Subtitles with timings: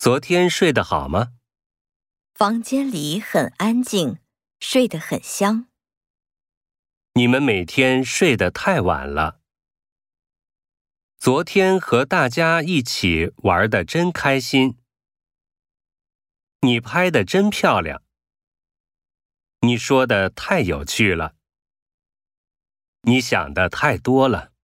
[0.00, 1.34] 昨天睡得好吗？
[2.32, 4.16] 房间里很安静
[4.58, 5.66] 睡得很香。
[7.12, 9.42] 你们每天睡得太晚了。
[11.18, 14.78] 昨天和大家一起玩的真开心。
[16.62, 18.02] 你拍的真漂亮。
[19.60, 21.34] 你说的太有趣了。
[23.02, 24.54] 你想的太多了。